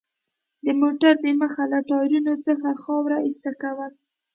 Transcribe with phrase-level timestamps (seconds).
[0.65, 3.91] د موټر د مخ له ټایرونو څخه خاوره ایسته کول.